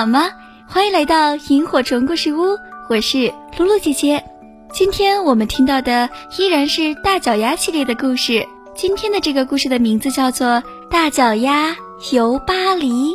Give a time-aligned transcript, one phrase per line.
[0.00, 0.30] 好吗？
[0.66, 2.56] 欢迎来到萤火虫故事屋，
[2.88, 4.24] 我是露露姐姐。
[4.72, 6.08] 今天我们听到的
[6.38, 8.42] 依然是大脚丫系列的故事。
[8.74, 10.46] 今天的这个故事的名字叫做
[10.90, 11.76] 《大脚丫
[12.12, 13.12] 游巴黎》，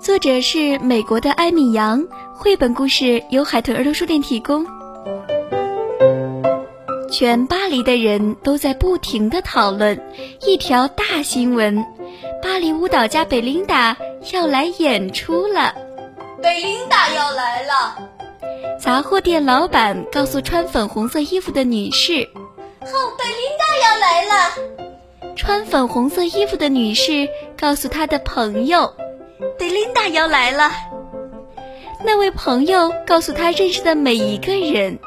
[0.00, 2.04] 作者是美国的艾米扬，
[2.34, 4.66] 绘本故事由海豚儿童书店提供。
[7.08, 9.96] 全巴黎的人都在不停地讨论
[10.44, 11.86] 一条大新闻：
[12.42, 13.96] 巴黎舞蹈家贝琳达
[14.32, 15.72] 要来演出了。
[16.42, 18.08] 贝琳达要来了！
[18.78, 22.22] 杂货店老板告诉穿粉红色衣服的女士
[22.80, 28.94] ：“哦，贝琳达要来了！”穿粉红色衣服的女士告诉她的朋友
[29.58, 30.70] ：“贝琳达要来了。”
[32.02, 34.98] 那位朋友告诉他认识的每一个人。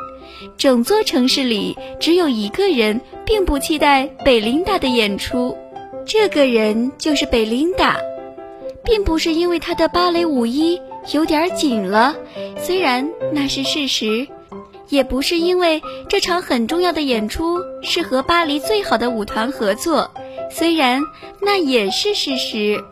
[0.58, 5.58] 整座城市里只有一个人并不期待贝琳达的演出，
[6.06, 7.98] 这个人就是贝琳达，
[8.84, 10.80] 并不是因为她的芭蕾舞衣
[11.12, 12.16] 有点紧了，
[12.58, 14.28] 虽然那是事实，
[14.90, 20.10] 也不是因为这场很重要的演出是和巴黎最好的舞团合作，
[20.50, 21.02] 虽然
[21.42, 22.84] 那也是事实。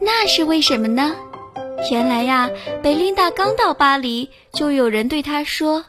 [0.00, 1.16] 那是为什么呢？
[1.90, 2.50] 原来呀，
[2.82, 5.84] 贝琳达刚到巴黎，就有人对她说。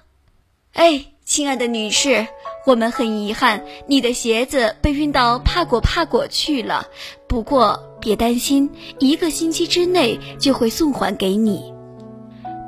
[0.74, 2.28] 哎，亲爱的女士，
[2.66, 6.88] 我们很遗憾，你的鞋子被运到帕果帕果去了。
[7.28, 11.74] 不过别担心，一个星期之内就会送还给你。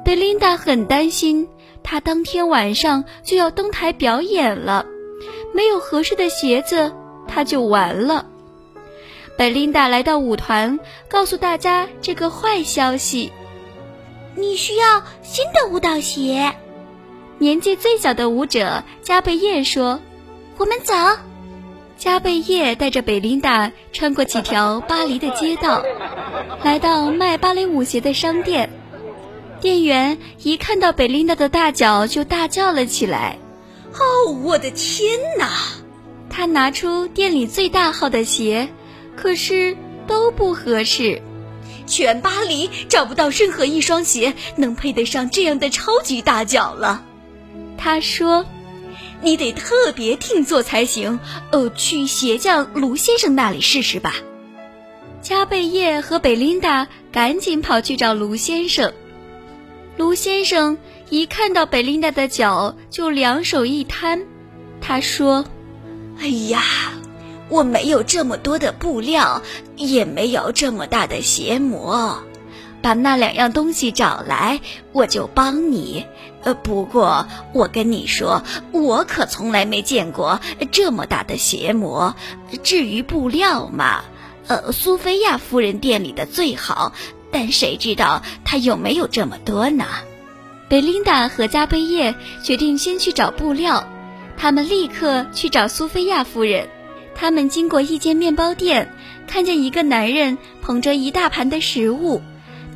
[0.05, 1.49] 贝琳达很担心，
[1.83, 4.85] 她当天晚上就要登台表演了，
[5.53, 6.93] 没有合适的鞋子，
[7.27, 8.27] 她就完了。
[9.35, 13.31] 贝琳达来到舞团，告诉大家这个坏消息：
[14.35, 16.55] 你需要新的舞蹈鞋。
[17.39, 19.99] 年纪最小的舞者加贝叶说
[20.57, 20.93] ：“我们走。”
[21.95, 25.83] 加贝叶带着贝琳达穿过几条巴黎的街道，
[26.63, 28.69] 来到卖芭蕾舞鞋的商店。
[29.59, 33.37] 店员一看到贝琳达的大脚，就大叫了起来
[33.93, 35.49] ：“哦，我的天哪！”
[36.29, 38.69] 他拿出店里最大号的鞋，
[39.15, 41.21] 可是都不合适。
[41.87, 47.03] 全巴黎找不到任何一双鞋能配得上这样的超级大脚了。
[47.77, 48.45] 他说
[49.21, 51.19] ：“你得特别定做才行。
[51.51, 54.15] 呃，去鞋匠卢先生那里试试吧。”
[55.21, 58.93] 加贝叶和贝琳达赶紧跑去找卢先生。
[59.97, 60.77] 卢先生
[61.09, 64.25] 一看到贝琳达的脚，就两手一摊。
[64.79, 65.45] 他说
[66.21, 66.63] ：“哎呀，
[67.49, 69.41] 我没有这么多的布料，
[69.75, 72.23] 也没有这么大的鞋模。”
[72.81, 74.61] 把那两样东西找来，
[74.93, 76.05] 我就帮你。
[76.43, 80.39] 呃，不过我跟你说，我可从来没见过
[80.71, 82.15] 这么大的邪魔。
[82.63, 84.01] 至于布料嘛，
[84.47, 86.93] 呃，苏菲亚夫人店里的最好，
[87.31, 89.85] 但谁知道她有没有这么多呢？
[90.69, 92.13] 贝琳达和加贝叶
[92.43, 93.87] 决定先去找布料，
[94.37, 96.69] 他们立刻去找苏菲亚夫人。
[97.15, 98.93] 他们经过一间面包店，
[99.27, 102.21] 看见一个男人捧着一大盘的食物。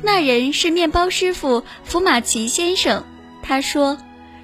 [0.02, 3.04] 那人是面包师傅福马奇先生，
[3.40, 3.98] 他说：“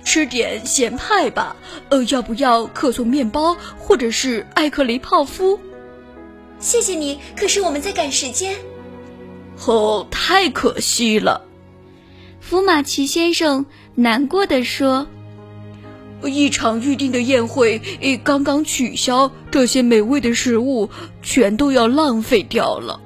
[0.04, 1.56] 吃点咸派吧，
[1.88, 5.58] 呃，要不要可颂面包或者是艾克雷泡芙？”
[6.60, 8.56] 谢谢你，可是我们在赶时间。
[9.66, 11.42] 哦，太可惜了，
[12.40, 15.08] 福马奇先生难过的说
[16.22, 17.80] ：“一场预定的宴会
[18.22, 20.88] 刚刚取消，这些美味的食物
[21.20, 23.00] 全都要浪费掉了。”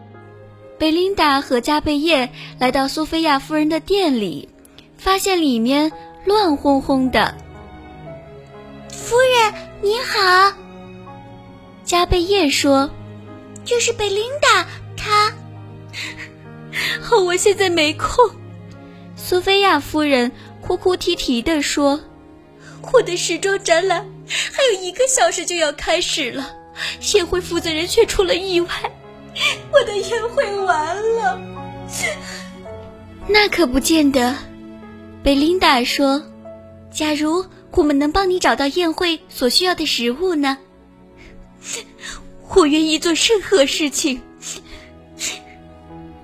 [0.78, 2.28] 贝琳达和加贝叶
[2.58, 4.48] 来到苏菲亚夫人的店里，
[4.98, 5.92] 发现里面
[6.24, 7.36] 乱哄哄的。
[8.88, 10.52] 夫人您好，
[11.84, 12.90] 加贝叶说
[13.64, 14.66] ：“这是贝琳达，
[14.96, 15.32] 她……
[17.10, 18.16] 哦，我现在没空。”
[19.14, 22.00] 苏菲亚夫人哭哭啼啼地说
[22.92, 26.50] ：“我的时装展览还有一个小时就要开始了，
[27.14, 28.68] 宴会负责人却出了意外。”
[29.72, 31.40] 我的宴会完了，
[33.28, 34.34] 那可不见得。
[35.22, 36.22] 贝琳达说
[36.92, 40.58] ：“假如我们能帮你找到宴会所需要的食物呢？
[42.54, 44.20] 我愿意做任何事情。”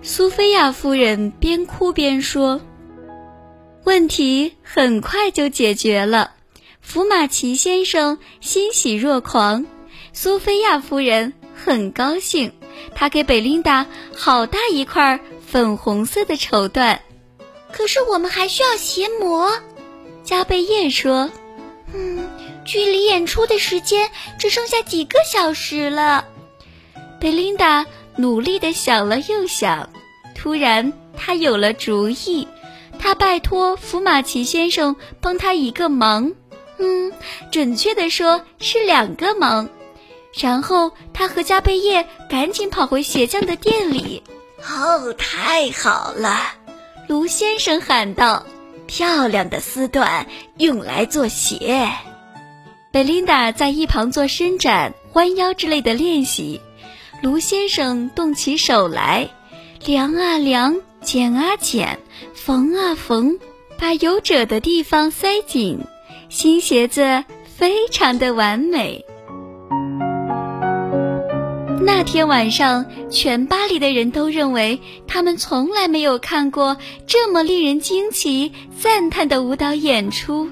[0.02, 2.60] 苏菲亚夫人边哭边说
[3.84, 6.32] ：“问题很快就解决了。”
[6.80, 9.66] 福马奇先生欣喜若狂，
[10.12, 12.52] 苏菲亚夫人很高兴。
[12.94, 16.98] 他给贝琳达好大一块粉红色的绸缎，
[17.72, 19.50] 可是我们还需要鞋模。
[20.24, 21.30] 加贝叶说
[21.94, 22.28] ：“嗯，
[22.64, 26.24] 距离演出的时间只剩下几个小时了。”
[27.20, 27.84] 贝琳达
[28.16, 29.88] 努力的想了又想，
[30.34, 32.46] 突然他有了主意，
[32.98, 36.32] 他拜托福马奇先生帮他一个忙，
[36.78, 37.12] 嗯，
[37.50, 39.68] 准确的说是两个忙。
[40.34, 44.22] 然后他和加贝叶赶紧跑回鞋匠的店里。
[44.58, 46.52] 哦，太好了！
[47.08, 48.44] 卢先生喊道
[48.86, 50.24] ：“漂亮的丝缎
[50.58, 51.90] 用来做鞋。”
[52.92, 56.60] 贝琳达在一旁做伸展、弯腰之类的练习。
[57.22, 59.28] 卢先生动起手来，
[59.84, 61.98] 量啊量，剪啊剪，
[62.34, 63.38] 缝啊缝，
[63.78, 65.78] 把有褶的地方塞紧，
[66.28, 69.04] 新鞋子非常的完美。
[71.80, 76.76] 那天晚上，全巴黎的人都认为他们从来没有看过
[77.06, 80.48] 这么令人惊奇、赞叹的舞蹈演出。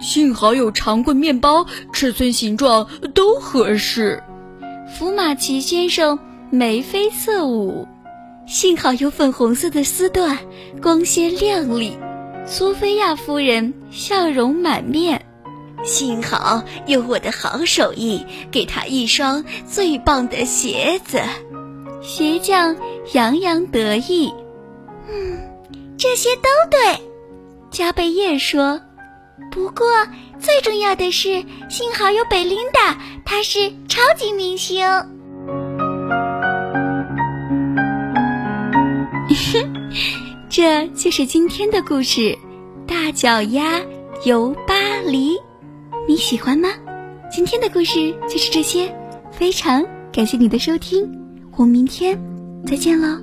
[0.00, 4.22] 幸好有长棍面包，尺寸、形状都合适。
[4.98, 6.18] 福马奇先生
[6.50, 7.86] 眉飞色舞，
[8.46, 10.36] 幸好有粉红色的丝缎，
[10.82, 11.96] 光鲜亮丽。
[12.44, 15.25] 苏菲亚夫人笑容满面，
[15.86, 21.20] 幸好有我的好手艺，给他一双最棒的鞋子。
[22.02, 22.76] 鞋匠
[23.14, 24.32] 洋洋得意。
[25.08, 25.38] 嗯，
[25.96, 26.78] 这些都对。
[27.70, 28.80] 加贝叶说。
[29.52, 29.86] 不过
[30.40, 34.84] 最重要的是，幸好有贝琳达，她是超级明星。
[40.48, 42.20] 这就是今天的故事，
[42.86, 43.80] 《大脚丫
[44.24, 44.74] 游巴
[45.04, 45.36] 黎》，
[46.08, 46.68] 你喜欢吗？
[47.32, 48.94] 今天的故事就是这些，
[49.32, 51.04] 非常感谢你的收听，
[51.56, 52.16] 我们明天
[52.64, 53.20] 再见喽，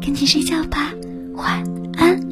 [0.00, 0.92] 赶紧睡觉吧，
[1.36, 1.62] 晚
[1.96, 2.27] 安。